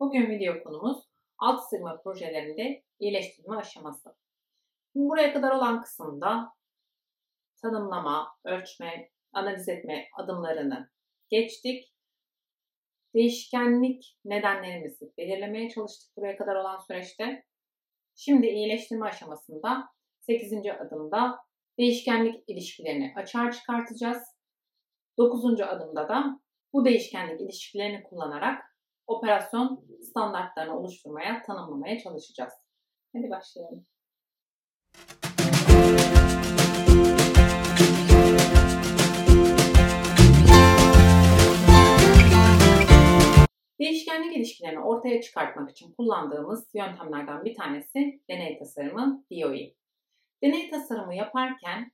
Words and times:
Bugün 0.00 0.30
video 0.30 0.62
konumuz 0.62 0.98
alt 1.38 1.68
sığma 1.70 2.02
projelerinde 2.02 2.82
iyileştirme 3.00 3.56
aşaması. 3.56 4.16
Buraya 4.94 5.32
kadar 5.32 5.50
olan 5.50 5.82
kısımda 5.82 6.52
tanımlama, 7.62 8.36
ölçme, 8.44 9.10
analiz 9.32 9.68
etme 9.68 10.08
adımlarını 10.18 10.90
geçtik. 11.30 11.94
Değişkenlik 13.14 14.18
nedenlerimizi 14.24 15.12
belirlemeye 15.18 15.70
çalıştık 15.70 16.16
buraya 16.16 16.36
kadar 16.36 16.54
olan 16.56 16.78
süreçte. 16.78 17.44
Şimdi 18.14 18.46
iyileştirme 18.46 19.06
aşamasında 19.06 19.88
8. 20.20 20.52
adımda 20.80 21.38
değişkenlik 21.78 22.44
ilişkilerini 22.46 23.12
açığa 23.16 23.50
çıkartacağız. 23.50 24.22
9. 25.18 25.60
adımda 25.60 26.08
da 26.08 26.40
bu 26.72 26.84
değişkenlik 26.84 27.40
ilişkilerini 27.40 28.02
kullanarak 28.02 28.75
operasyon 29.06 29.84
standartlarını 30.02 30.78
oluşturmaya, 30.78 31.42
tanımlamaya 31.42 31.98
çalışacağız. 31.98 32.52
Hadi 33.16 33.30
başlayalım. 33.30 33.86
Değişkenlik 43.80 44.36
ilişkilerini 44.36 44.80
ortaya 44.80 45.20
çıkartmak 45.20 45.70
için 45.70 45.92
kullandığımız 45.92 46.68
yöntemlerden 46.74 47.44
bir 47.44 47.54
tanesi 47.54 48.20
deney 48.30 48.58
tasarımı 48.58 49.24
DOE. 49.32 49.74
Deney 50.42 50.70
tasarımı 50.70 51.14
yaparken 51.14 51.92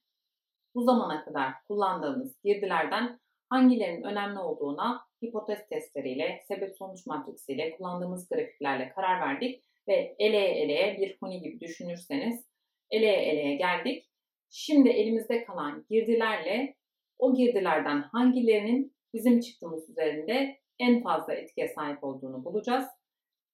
bu 0.74 0.82
zamana 0.82 1.24
kadar 1.24 1.52
kullandığımız 1.68 2.42
girdilerden 2.44 3.20
hangilerinin 3.48 4.02
önemli 4.02 4.38
olduğuna 4.38 5.06
hipotez 5.22 5.68
testleriyle, 5.68 6.44
sebep 6.48 6.76
sonuç 6.76 7.06
matriksiyle, 7.06 7.76
kullandığımız 7.76 8.28
grafiklerle 8.28 8.88
karar 8.88 9.20
verdik 9.20 9.64
ve 9.88 10.16
eleye 10.18 10.54
eleye 10.54 10.98
bir 10.98 11.16
huni 11.20 11.40
gibi 11.40 11.60
düşünürseniz 11.60 12.44
eleye 12.90 13.22
eleye 13.22 13.56
geldik. 13.56 14.10
Şimdi 14.50 14.88
elimizde 14.88 15.44
kalan 15.44 15.86
girdilerle 15.90 16.74
o 17.18 17.34
girdilerden 17.34 18.02
hangilerinin 18.02 18.96
bizim 19.14 19.40
çıktığımız 19.40 19.90
üzerinde 19.90 20.56
en 20.78 21.02
fazla 21.02 21.34
etkiye 21.34 21.68
sahip 21.68 22.04
olduğunu 22.04 22.44
bulacağız. 22.44 22.84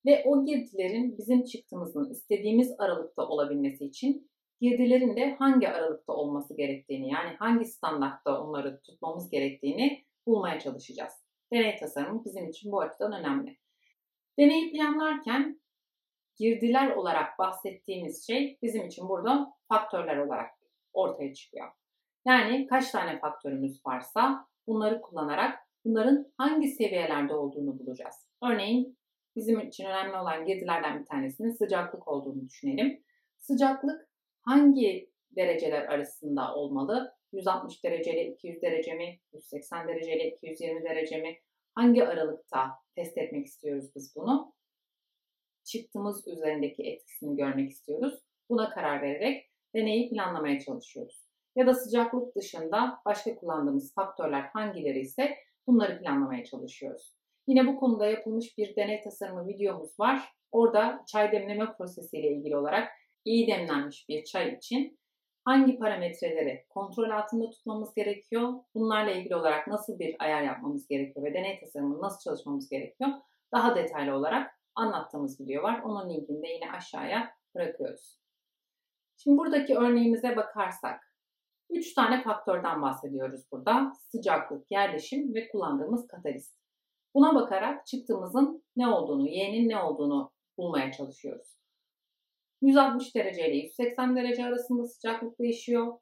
Ve 0.06 0.22
o 0.26 0.44
girdilerin 0.44 1.18
bizim 1.18 1.44
çıktığımızın 1.44 2.10
istediğimiz 2.10 2.74
aralıkta 2.78 3.28
olabilmesi 3.28 3.84
için 3.84 4.30
girdilerin 4.60 5.16
de 5.16 5.34
hangi 5.34 5.68
aralıkta 5.68 6.12
olması 6.12 6.56
gerektiğini 6.56 7.10
yani 7.10 7.36
hangi 7.38 7.64
standartta 7.64 8.42
onları 8.42 8.80
tutmamız 8.80 9.30
gerektiğini 9.30 10.04
bulmaya 10.26 10.60
çalışacağız. 10.60 11.12
Deney 11.52 11.76
tasarımı 11.76 12.24
bizim 12.24 12.48
için 12.48 12.72
bu 12.72 12.80
açıdan 12.80 13.12
önemli. 13.12 13.56
Deneyi 14.38 14.72
planlarken 14.72 15.60
girdiler 16.36 16.90
olarak 16.90 17.38
bahsettiğimiz 17.38 18.26
şey 18.26 18.58
bizim 18.62 18.86
için 18.86 19.08
burada 19.08 19.52
faktörler 19.68 20.16
olarak 20.16 20.50
ortaya 20.92 21.34
çıkıyor. 21.34 21.70
Yani 22.26 22.66
kaç 22.66 22.90
tane 22.90 23.18
faktörümüz 23.18 23.86
varsa 23.86 24.46
bunları 24.66 25.00
kullanarak 25.00 25.58
bunların 25.84 26.32
hangi 26.36 26.68
seviyelerde 26.68 27.34
olduğunu 27.34 27.78
bulacağız. 27.78 28.28
Örneğin 28.42 28.98
bizim 29.36 29.60
için 29.60 29.84
önemli 29.84 30.16
olan 30.16 30.44
girdilerden 30.44 31.00
bir 31.00 31.06
tanesinin 31.06 31.52
sıcaklık 31.52 32.08
olduğunu 32.08 32.48
düşünelim. 32.48 33.02
Sıcaklık 33.38 34.08
hangi 34.40 35.10
dereceler 35.36 35.82
arasında 35.82 36.54
olmalı? 36.54 37.17
160 37.32 37.84
dereceli 37.84 38.20
200 38.20 38.62
derece 38.62 38.94
mi? 38.94 39.18
180 39.32 39.88
dereceli 39.88 40.28
220 40.28 40.84
derece 40.84 41.16
mi? 41.16 41.38
Hangi 41.74 42.04
aralıkta 42.04 42.70
test 42.94 43.18
etmek 43.18 43.46
istiyoruz 43.46 43.90
biz 43.96 44.16
bunu? 44.16 44.52
Çıktığımız 45.64 46.28
üzerindeki 46.28 46.82
etkisini 46.82 47.36
görmek 47.36 47.70
istiyoruz. 47.70 48.14
Buna 48.50 48.70
karar 48.70 49.02
vererek 49.02 49.50
deneyi 49.74 50.10
planlamaya 50.10 50.60
çalışıyoruz. 50.60 51.28
Ya 51.56 51.66
da 51.66 51.74
sıcaklık 51.74 52.36
dışında 52.36 53.00
başka 53.06 53.36
kullandığımız 53.36 53.94
faktörler 53.94 54.42
hangileri 54.42 55.00
ise 55.00 55.36
bunları 55.66 55.98
planlamaya 55.98 56.44
çalışıyoruz. 56.44 57.14
Yine 57.46 57.66
bu 57.66 57.76
konuda 57.76 58.06
yapılmış 58.06 58.58
bir 58.58 58.76
deney 58.76 59.00
tasarımı 59.00 59.48
videomuz 59.48 60.00
var. 60.00 60.32
Orada 60.52 61.04
çay 61.06 61.32
demleme 61.32 61.72
prosesiyle 61.78 62.28
ilgili 62.28 62.56
olarak 62.56 62.88
iyi 63.24 63.46
demlenmiş 63.46 64.08
bir 64.08 64.24
çay 64.24 64.54
için 64.54 64.97
hangi 65.48 65.78
parametreleri 65.78 66.64
kontrol 66.68 67.10
altında 67.10 67.50
tutmamız 67.50 67.94
gerekiyor? 67.94 68.52
Bunlarla 68.74 69.10
ilgili 69.10 69.36
olarak 69.36 69.66
nasıl 69.66 69.98
bir 69.98 70.16
ayar 70.18 70.42
yapmamız 70.42 70.88
gerekiyor 70.88 71.26
ve 71.26 71.34
deney 71.34 71.60
tasarımını 71.60 72.02
nasıl 72.02 72.30
çalışmamız 72.30 72.68
gerekiyor? 72.68 73.10
Daha 73.54 73.76
detaylı 73.76 74.14
olarak 74.14 74.50
anlattığımız 74.74 75.40
video 75.40 75.62
var. 75.62 75.80
Onun 75.84 76.10
linkini 76.10 76.42
de 76.42 76.46
yine 76.48 76.72
aşağıya 76.72 77.30
bırakıyoruz. 77.54 78.18
Şimdi 79.16 79.38
buradaki 79.38 79.78
örneğimize 79.78 80.36
bakarsak, 80.36 81.00
3 81.70 81.94
tane 81.94 82.22
faktörden 82.22 82.82
bahsediyoruz 82.82 83.40
burada. 83.52 83.92
Sıcaklık, 83.98 84.70
yerleşim 84.70 85.34
ve 85.34 85.48
kullandığımız 85.48 86.06
katalist. 86.06 86.58
Buna 87.14 87.34
bakarak 87.34 87.86
çıktığımızın 87.86 88.64
ne 88.76 88.88
olduğunu, 88.88 89.28
y'nin 89.28 89.68
ne 89.68 89.78
olduğunu 89.78 90.30
bulmaya 90.58 90.92
çalışıyoruz. 90.92 91.57
160 92.62 93.14
derece 93.14 93.48
ile 93.48 93.56
180 93.56 94.16
derece 94.16 94.44
arasında 94.44 94.86
sıcaklık 94.86 95.38
değişiyor. 95.38 95.98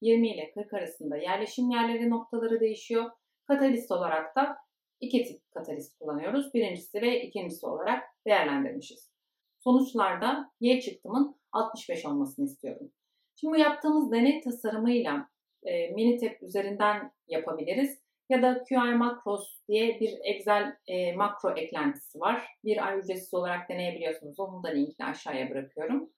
20 0.00 0.28
ile 0.34 0.52
40 0.54 0.74
arasında 0.74 1.16
yerleşim 1.16 1.70
yerleri 1.70 2.10
noktaları 2.10 2.60
değişiyor. 2.60 3.10
Katalist 3.46 3.90
olarak 3.90 4.36
da 4.36 4.56
iki 5.00 5.24
tip 5.24 5.50
katalist 5.50 5.98
kullanıyoruz. 5.98 6.54
Birincisi 6.54 7.02
ve 7.02 7.22
ikincisi 7.22 7.66
olarak 7.66 8.04
değerlendirmişiz. 8.26 9.10
Sonuçlarda 9.58 10.50
Y 10.60 10.80
çıktımın 10.80 11.36
65 11.52 12.06
olmasını 12.06 12.44
istiyorum. 12.44 12.92
Şimdi 13.36 13.54
bu 13.54 13.58
yaptığımız 13.58 14.12
deney 14.12 14.40
tasarımıyla 14.40 15.28
e, 15.62 15.90
Minitab 15.90 16.42
üzerinden 16.42 17.12
yapabiliriz 17.28 18.03
ya 18.28 18.42
da 18.42 18.64
QI 18.64 18.94
Macros 18.94 19.60
diye 19.68 20.00
bir 20.00 20.18
Excel 20.24 20.76
e, 20.86 21.12
makro 21.12 21.56
eklentisi 21.56 22.20
var. 22.20 22.46
Bir 22.64 22.86
ay 22.86 22.98
ücretsiz 22.98 23.34
olarak 23.34 23.68
deneyebiliyorsunuz. 23.68 24.40
Onun 24.40 24.62
da 24.62 24.68
linkini 24.68 25.06
aşağıya 25.06 25.50
bırakıyorum. 25.50 26.10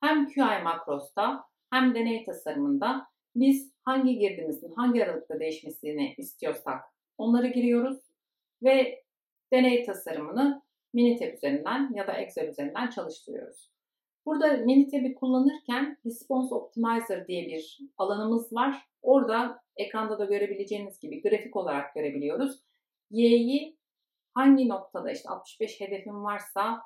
Hem 0.00 0.28
QI 0.28 0.62
Makros'ta 0.64 1.44
hem 1.70 1.94
deney 1.94 2.24
tasarımında 2.24 3.06
biz 3.34 3.72
hangi 3.84 4.18
girdimizin 4.18 4.72
hangi 4.72 5.04
aralıkta 5.04 5.40
değişmesini 5.40 6.14
istiyorsak 6.18 6.84
onları 7.18 7.46
giriyoruz 7.46 7.98
ve 8.62 9.02
deney 9.52 9.84
tasarımını 9.84 10.62
Minitab 10.92 11.34
üzerinden 11.34 11.94
ya 11.94 12.06
da 12.06 12.12
Excel 12.12 12.48
üzerinden 12.48 12.90
çalıştırıyoruz. 12.90 13.70
Burada 14.26 14.56
Minitab'i 14.56 15.14
kullanırken 15.14 15.98
Response 16.06 16.54
Optimizer 16.54 17.26
diye 17.26 17.46
bir 17.46 17.78
alanımız 17.98 18.52
var. 18.52 18.86
Orada 19.02 19.62
ekranda 19.80 20.18
da 20.18 20.24
görebileceğiniz 20.24 21.00
gibi 21.00 21.22
grafik 21.22 21.56
olarak 21.56 21.94
görebiliyoruz. 21.94 22.60
Y'yi 23.10 23.78
hangi 24.34 24.68
noktada 24.68 25.12
işte 25.12 25.28
65 25.28 25.80
hedefim 25.80 26.24
varsa 26.24 26.82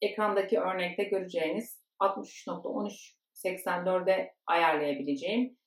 ekrandaki 0.00 0.60
örnekte 0.60 1.04
göreceğiniz 1.04 1.82
63.1384'e 2.00 4.34
ayarlayabileceğim 4.46 5.58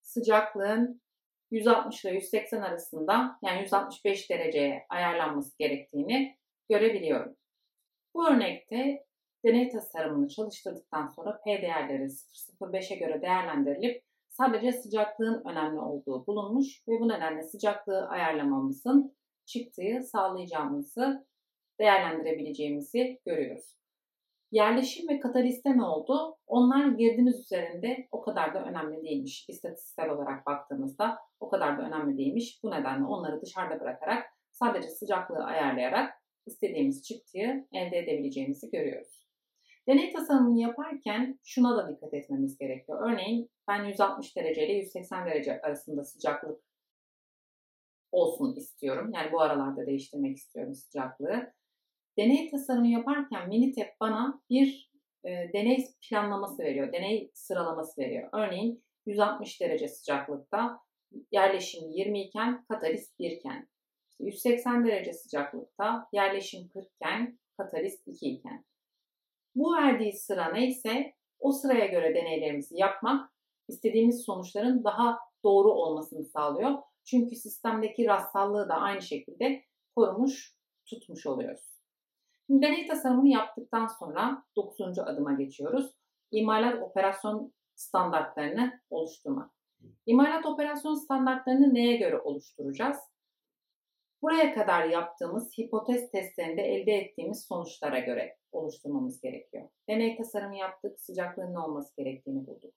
sıcaklığın 0.00 1.02
160 1.50 2.04
ile 2.04 2.14
180 2.14 2.62
arasında 2.62 3.38
yani 3.42 3.62
165 3.62 4.30
dereceye 4.30 4.86
ayarlanması 4.88 5.58
gerektiğini 5.58 6.38
görebiliyorum. 6.70 7.36
Bu 8.14 8.28
örnekte 8.28 9.06
deney 9.44 9.68
tasarımını 9.68 10.28
çalıştırdıktan 10.28 11.06
sonra 11.06 11.40
P 11.44 11.62
değerleri 11.62 12.02
0.05'e 12.02 12.96
göre 12.96 13.22
değerlendirilip 13.22 14.07
sadece 14.38 14.72
sıcaklığın 14.72 15.42
önemli 15.44 15.80
olduğu 15.80 16.26
bulunmuş 16.26 16.82
ve 16.88 17.00
bu 17.00 17.08
nedenle 17.08 17.42
sıcaklığı 17.42 18.08
ayarlamamızın 18.08 19.16
çıktığı 19.46 20.02
sağlayacağımızı 20.02 21.26
değerlendirebileceğimizi 21.80 23.20
görüyoruz. 23.26 23.78
Yerleşim 24.50 25.08
ve 25.08 25.20
kataliste 25.20 25.76
ne 25.76 25.84
oldu? 25.84 26.36
Onlar 26.46 26.86
girdiniz 26.86 27.40
üzerinde 27.40 28.08
o 28.12 28.20
kadar 28.22 28.54
da 28.54 28.64
önemli 28.64 29.02
değilmiş. 29.02 29.48
İstatistiksel 29.48 30.10
olarak 30.10 30.46
baktığımızda 30.46 31.18
o 31.40 31.48
kadar 31.48 31.78
da 31.78 31.82
önemli 31.82 32.18
değilmiş. 32.18 32.60
Bu 32.62 32.70
nedenle 32.70 33.04
onları 33.04 33.42
dışarıda 33.42 33.80
bırakarak 33.80 34.26
sadece 34.52 34.88
sıcaklığı 34.88 35.44
ayarlayarak 35.44 36.14
istediğimiz 36.46 37.02
çıktığı 37.02 37.66
elde 37.72 37.98
edebileceğimizi 37.98 38.70
görüyoruz. 38.70 39.27
Deney 39.88 40.12
tasarımını 40.12 40.60
yaparken 40.60 41.38
şuna 41.44 41.76
da 41.76 41.88
dikkat 41.88 42.14
etmemiz 42.14 42.58
gerekiyor. 42.58 43.10
Örneğin 43.10 43.50
ben 43.68 43.84
160 43.84 44.36
derece 44.36 44.66
ile 44.66 44.72
180 44.72 45.26
derece 45.26 45.60
arasında 45.60 46.04
sıcaklık 46.04 46.60
olsun 48.12 48.56
istiyorum. 48.56 49.10
Yani 49.14 49.32
bu 49.32 49.40
aralarda 49.40 49.86
değiştirmek 49.86 50.36
istiyorum 50.36 50.74
sıcaklığı. 50.74 51.52
Deney 52.18 52.50
tasarımı 52.50 52.88
yaparken 52.88 53.48
Minitab 53.48 53.88
bana 54.00 54.42
bir 54.50 54.92
e, 55.24 55.30
deney 55.30 55.86
planlaması 56.08 56.62
veriyor, 56.62 56.92
deney 56.92 57.30
sıralaması 57.34 58.00
veriyor. 58.00 58.28
Örneğin 58.32 58.84
160 59.06 59.60
derece 59.60 59.88
sıcaklıkta 59.88 60.80
yerleşim 61.32 61.90
20 61.90 62.22
iken 62.22 62.64
katalist 62.64 63.18
1 63.18 63.30
iken 63.30 63.68
180 64.20 64.86
derece 64.86 65.12
sıcaklıkta 65.12 66.08
yerleşim 66.12 66.68
40 66.68 66.86
iken 66.94 67.38
katalist 67.56 68.08
2 68.08 68.26
iken. 68.26 68.64
Bu 69.58 69.74
verdiği 69.74 70.12
sıra 70.12 70.52
neyse 70.52 71.12
o 71.38 71.52
sıraya 71.52 71.86
göre 71.86 72.14
deneylerimizi 72.14 72.76
yapmak 72.78 73.30
istediğimiz 73.68 74.24
sonuçların 74.24 74.84
daha 74.84 75.18
doğru 75.44 75.72
olmasını 75.72 76.24
sağlıyor. 76.24 76.78
Çünkü 77.04 77.36
sistemdeki 77.36 78.06
rastsallığı 78.06 78.68
da 78.68 78.74
aynı 78.74 79.02
şekilde 79.02 79.62
korumuş, 79.96 80.54
tutmuş 80.86 81.26
oluyoruz. 81.26 81.80
deney 82.50 82.86
tasarımını 82.86 83.28
yaptıktan 83.28 83.86
sonra 83.86 84.44
9. 84.56 84.98
adıma 84.98 85.32
geçiyoruz. 85.32 85.90
İmalat 86.30 86.82
operasyon 86.82 87.52
standartlarını 87.74 88.80
oluşturmak. 88.90 89.50
İmalat 90.06 90.46
operasyon 90.46 90.94
standartlarını 90.94 91.74
neye 91.74 91.96
göre 91.96 92.18
oluşturacağız? 92.18 92.98
Buraya 94.22 94.54
kadar 94.54 94.84
yaptığımız 94.84 95.58
hipotez 95.58 96.10
testlerinde 96.10 96.62
elde 96.62 96.92
ettiğimiz 96.92 97.44
sonuçlara 97.44 97.98
göre 97.98 98.36
oluşturmamız 98.52 99.20
gerekiyor. 99.20 99.68
Deney 99.88 100.16
tasarımı 100.16 100.56
yaptık, 100.56 101.00
sıcaklığın 101.00 101.54
ne 101.54 101.58
olması 101.58 101.96
gerektiğini 101.96 102.46
bulduk. 102.46 102.74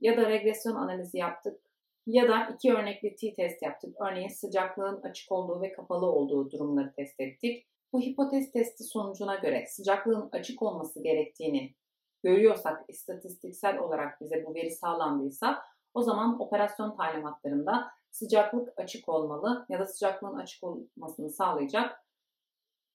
Ya 0.00 0.16
da 0.16 0.28
regresyon 0.28 0.74
analizi 0.74 1.18
yaptık 1.18 1.60
ya 2.06 2.28
da 2.28 2.48
iki 2.54 2.74
örnekli 2.74 3.16
t-test 3.16 3.62
yaptık. 3.62 3.96
Örneğin 4.00 4.28
sıcaklığın 4.28 5.02
açık 5.02 5.32
olduğu 5.32 5.62
ve 5.62 5.72
kapalı 5.72 6.06
olduğu 6.06 6.50
durumları 6.50 6.92
test 6.92 7.20
ettik. 7.20 7.66
Bu 7.92 8.00
hipotez 8.00 8.52
testi 8.52 8.84
sonucuna 8.84 9.34
göre 9.34 9.66
sıcaklığın 9.66 10.28
açık 10.32 10.62
olması 10.62 11.02
gerektiğini 11.02 11.74
görüyorsak, 12.22 12.84
istatistiksel 12.88 13.78
olarak 13.78 14.20
bize 14.20 14.44
bu 14.46 14.54
veri 14.54 14.70
sağlandıysa 14.70 15.62
o 15.94 16.02
zaman 16.02 16.40
operasyon 16.40 16.96
talimatlarında 16.96 17.90
sıcaklık 18.12 18.68
açık 18.76 19.08
olmalı 19.08 19.66
ya 19.68 19.78
da 19.78 19.86
sıcaklığın 19.86 20.36
açık 20.36 20.64
olmasını 20.64 21.30
sağlayacak 21.30 22.04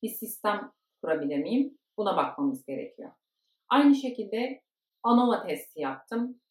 bir 0.04 0.10
sistem 0.10 0.72
kurabilir 1.02 1.38
miyim? 1.38 1.78
Buna 1.98 2.18
bakmamız 2.18 2.66
gerekiyor. 2.66 3.12
Aynı 3.70 3.96
şekilde 3.96 4.62
ANOVA 5.04 5.48
testi 5.48 5.82
yaptım. 5.82 6.42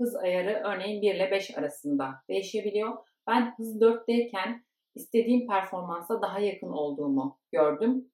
Hız 0.00 0.16
ayarı 0.16 0.62
örneğin 0.68 1.02
1 1.02 1.14
ile 1.14 1.30
5 1.30 1.58
arasında 1.58 2.14
değişebiliyor. 2.28 2.96
Ben 3.26 3.54
hız 3.56 3.80
4'teyken 3.80 4.64
istediğim 4.94 5.46
performansa 5.46 6.22
daha 6.22 6.38
yakın 6.38 6.72
olduğumu 6.72 7.38
gördüm. 7.52 8.12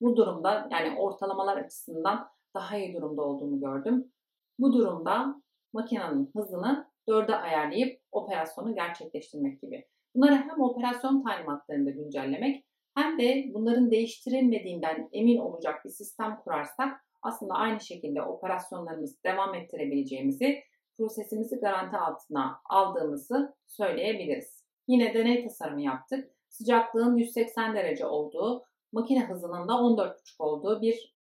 Bu 0.00 0.16
durumda 0.16 0.68
yani 0.70 0.98
ortalamalar 0.98 1.56
açısından 1.56 2.28
daha 2.54 2.76
iyi 2.76 2.94
durumda 2.94 3.22
olduğumu 3.22 3.60
gördüm. 3.60 4.12
Bu 4.58 4.72
durumda 4.72 5.42
makinenin 5.72 6.30
hızını 6.36 6.90
4'e 7.08 7.34
ayarlayıp 7.34 8.01
operasyonu 8.12 8.74
gerçekleştirmek 8.74 9.62
gibi. 9.62 9.86
Bunları 10.14 10.34
hem 10.34 10.60
operasyon 10.60 11.22
talimatlarında 11.22 11.90
güncellemek 11.90 12.64
hem 12.94 13.18
de 13.18 13.50
bunların 13.54 13.90
değiştirilmediğinden 13.90 15.08
emin 15.12 15.38
olacak 15.38 15.84
bir 15.84 15.90
sistem 15.90 16.40
kurarsak 16.44 17.04
aslında 17.22 17.54
aynı 17.54 17.80
şekilde 17.80 18.22
operasyonlarımızı 18.22 19.22
devam 19.24 19.54
ettirebileceğimizi, 19.54 20.62
prosesimizi 20.96 21.60
garanti 21.60 21.96
altına 21.96 22.60
aldığımızı 22.64 23.54
söyleyebiliriz. 23.66 24.64
Yine 24.88 25.14
deney 25.14 25.44
tasarımı 25.44 25.82
yaptık. 25.82 26.30
Sıcaklığın 26.48 27.16
180 27.16 27.74
derece 27.74 28.06
olduğu, 28.06 28.64
makine 28.92 29.26
hızının 29.26 29.68
da 29.68 29.72
14,5 29.72 30.14
olduğu 30.38 30.82
bir 30.82 31.16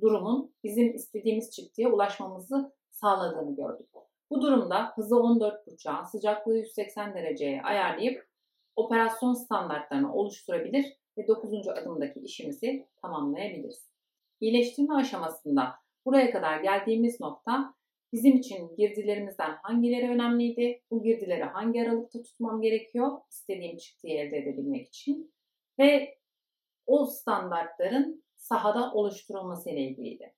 durumun 0.00 0.54
bizim 0.64 0.94
istediğimiz 0.94 1.50
çıktıya 1.50 1.92
ulaşmamızı 1.92 2.72
sağladığını 2.90 3.56
gördük. 3.56 3.88
Bu 4.34 4.42
durumda 4.42 4.92
hızı 4.94 5.14
14.5'a, 5.14 6.04
sıcaklığı 6.04 6.56
180 6.58 7.14
dereceye 7.14 7.62
ayarlayıp 7.62 8.28
operasyon 8.76 9.32
standartlarını 9.32 10.14
oluşturabilir 10.14 10.86
ve 11.18 11.28
9. 11.28 11.68
adımdaki 11.68 12.20
işimizi 12.20 12.88
tamamlayabiliriz. 13.02 13.88
İyileştirme 14.40 14.94
aşamasında 14.94 15.74
buraya 16.06 16.30
kadar 16.30 16.60
geldiğimiz 16.60 17.20
nokta 17.20 17.74
bizim 18.12 18.36
için 18.36 18.76
girdilerimizden 18.76 19.56
hangileri 19.62 20.10
önemliydi, 20.10 20.82
bu 20.90 21.02
girdileri 21.02 21.44
hangi 21.44 21.82
aralıkta 21.82 22.22
tutmam 22.22 22.60
gerekiyor 22.60 23.18
istediğim 23.30 23.76
çıktıyı 23.76 24.20
elde 24.20 24.38
edebilmek 24.38 24.88
için 24.88 25.34
ve 25.78 26.18
o 26.86 27.06
standartların 27.06 28.24
sahada 28.36 28.92
oluşturulması 28.92 29.70
ile 29.70 29.80
ilgiliydi. 29.80 30.34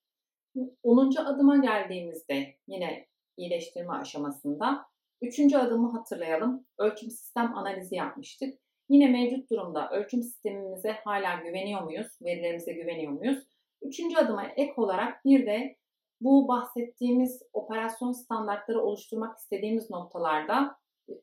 10. 0.82 1.16
adıma 1.16 1.56
geldiğimizde 1.56 2.54
yine 2.66 3.06
iyileştirme 3.36 3.92
aşamasında. 3.92 4.86
Üçüncü 5.22 5.56
adımı 5.56 5.92
hatırlayalım. 5.92 6.66
Ölçüm 6.78 7.10
sistem 7.10 7.56
analizi 7.56 7.94
yapmıştık. 7.94 8.58
Yine 8.88 9.08
mevcut 9.08 9.50
durumda 9.50 9.90
ölçüm 9.90 10.22
sistemimize 10.22 10.92
hala 10.92 11.40
güveniyor 11.42 11.82
muyuz? 11.82 12.06
Verilerimize 12.22 12.72
güveniyor 12.72 13.12
muyuz? 13.12 13.38
Üçüncü 13.82 14.16
adıma 14.16 14.46
ek 14.56 14.72
olarak 14.76 15.24
bir 15.24 15.46
de 15.46 15.76
bu 16.20 16.48
bahsettiğimiz 16.48 17.42
operasyon 17.52 18.12
standartları 18.12 18.82
oluşturmak 18.82 19.38
istediğimiz 19.38 19.90
noktalarda 19.90 20.76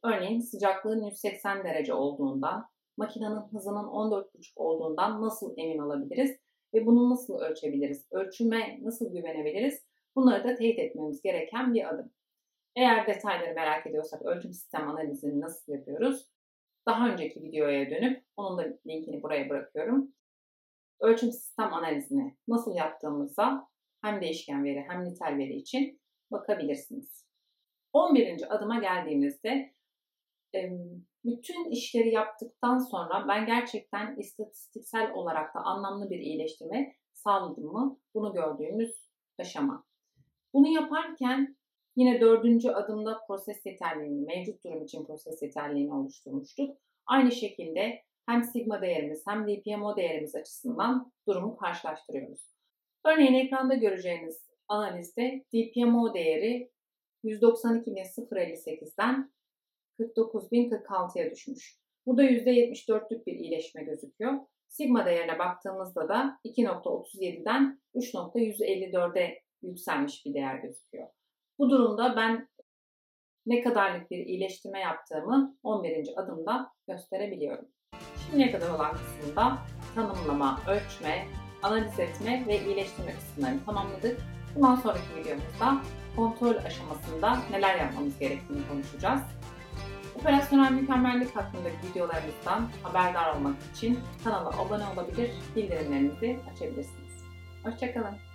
örneğin 0.03 0.39
sıcaklığın 0.39 1.03
180 1.03 1.63
derece 1.63 1.93
olduğundan, 1.93 2.65
makinenin 2.97 3.41
hızının 3.51 3.83
14,5 3.83 4.51
olduğundan 4.55 5.21
nasıl 5.21 5.53
emin 5.57 5.77
olabiliriz 5.77 6.37
ve 6.73 6.85
bunu 6.85 7.09
nasıl 7.09 7.39
ölçebiliriz? 7.39 8.05
Ölçüme 8.11 8.79
nasıl 8.81 9.13
güvenebiliriz? 9.13 9.83
Bunları 10.15 10.43
da 10.43 10.55
teyit 10.55 10.79
etmemiz 10.79 11.21
gereken 11.21 11.73
bir 11.73 11.89
adım. 11.89 12.13
Eğer 12.75 13.07
detayları 13.07 13.55
merak 13.55 13.87
ediyorsak 13.87 14.21
ölçüm 14.21 14.53
sistem 14.53 14.89
analizini 14.89 15.41
nasıl 15.41 15.73
yapıyoruz? 15.73 16.29
Daha 16.87 17.09
önceki 17.09 17.41
videoya 17.43 17.89
dönüp 17.89 18.25
onun 18.37 18.57
da 18.57 18.77
linkini 18.87 19.23
buraya 19.23 19.49
bırakıyorum. 19.49 20.13
Ölçüm 20.99 21.31
sistem 21.31 21.73
analizini 21.73 22.37
nasıl 22.47 22.75
yaptığımıza 22.75 23.67
hem 24.01 24.21
değişken 24.21 24.63
veri 24.63 24.85
hem 24.87 25.05
nitel 25.05 25.37
veri 25.37 25.53
için 25.53 26.01
bakabilirsiniz. 26.31 27.25
11. 27.93 28.55
adıma 28.55 28.79
geldiğimizde 28.79 29.73
bütün 31.25 31.71
işleri 31.71 32.09
yaptıktan 32.09 32.77
sonra 32.77 33.25
ben 33.27 33.45
gerçekten 33.45 34.15
istatistiksel 34.15 35.11
olarak 35.11 35.55
da 35.55 35.59
anlamlı 35.59 36.09
bir 36.09 36.19
iyileştirme 36.19 36.95
sağladım 37.13 37.63
mı? 37.63 37.99
Bunu 38.13 38.33
gördüğümüz 38.33 39.09
aşama. 39.39 39.85
Bunu 40.53 40.67
yaparken 40.67 41.57
yine 41.95 42.21
dördüncü 42.21 42.69
adımda 42.69 43.19
proses 43.27 43.65
yeterliğini, 43.65 44.25
mevcut 44.25 44.65
durum 44.65 44.83
için 44.83 45.05
proses 45.05 45.41
yeterliğini 45.41 45.93
oluşturmuştuk. 45.93 46.77
Aynı 47.05 47.31
şekilde 47.31 48.03
hem 48.25 48.43
sigma 48.43 48.81
değerimiz 48.81 49.23
hem 49.27 49.47
DPMO 49.47 49.97
değerimiz 49.97 50.35
açısından 50.35 51.11
durumu 51.27 51.57
karşılaştırıyoruz. 51.57 52.53
Örneğin 53.05 53.33
ekranda 53.33 53.73
göreceğiniz 53.73 54.49
analizde 54.67 55.45
DPMO 55.53 56.13
değeri 56.13 56.71
192.058'den 57.23 59.33
49.046'ya 59.99 61.31
düşmüş. 61.31 61.79
Bu 62.05 62.17
da 62.17 62.23
%74'lük 62.23 63.25
bir 63.25 63.33
iyileşme 63.33 63.83
gözüküyor. 63.83 64.33
Sigma 64.67 65.05
değerine 65.05 65.39
baktığımızda 65.39 66.09
da 66.09 66.39
2.37'den 66.45 67.81
3.154'e 67.95 69.43
yükselmiş 69.63 70.25
bir 70.25 70.33
değer 70.33 70.55
gözüküyor. 70.55 71.07
Bu 71.59 71.69
durumda 71.69 72.15
ben 72.15 72.47
ne 73.45 73.61
kadarlık 73.61 74.11
bir 74.11 74.17
iyileştirme 74.17 74.79
yaptığımı 74.79 75.57
11. 75.63 76.09
adımda 76.17 76.71
gösterebiliyorum. 76.87 77.65
Şimdiye 78.25 78.51
kadar 78.51 78.69
olan 78.69 78.91
kısımda 78.91 79.57
tanımlama, 79.95 80.61
ölçme, 80.67 81.27
analiz 81.63 81.99
etme 81.99 82.43
ve 82.47 82.65
iyileştirme 82.65 83.13
kısımlarını 83.15 83.65
tamamladık. 83.65 84.19
Bundan 84.55 84.75
sonraki 84.75 85.15
videomuzda 85.15 85.81
kontrol 86.15 86.55
aşamasında 86.55 87.37
neler 87.51 87.79
yapmamız 87.79 88.19
gerektiğini 88.19 88.67
konuşacağız. 88.67 89.21
Operasyonel 90.19 90.71
mükemmellik 90.71 91.35
hakkındaki 91.35 91.87
videolarımızdan 91.89 92.69
haberdar 92.83 93.35
olmak 93.35 93.55
için 93.73 93.99
kanala 94.23 94.49
abone 94.49 94.83
olabilir, 94.93 95.31
bildirimlerinizi 95.55 96.39
açabilirsiniz. 96.51 97.23
Hoşçakalın. 97.63 98.32